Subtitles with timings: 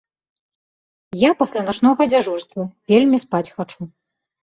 [1.27, 2.61] Я пасля начнога дзяжурства,
[2.93, 3.81] вельмі спаць хачу.